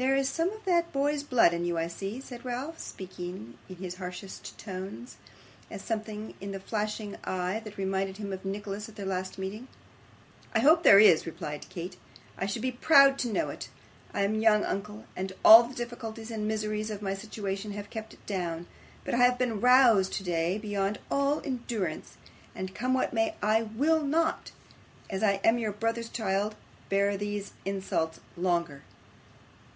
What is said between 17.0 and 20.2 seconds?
my situation have kept it down, but I have been roused